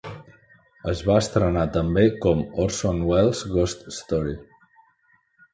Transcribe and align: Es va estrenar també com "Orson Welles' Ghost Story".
Es 0.93 1.03
va 1.09 1.17
estrenar 1.23 1.65
també 1.75 2.05
com 2.25 2.41
"Orson 2.65 3.05
Welles' 3.11 3.45
Ghost 3.57 3.87
Story". 3.99 4.35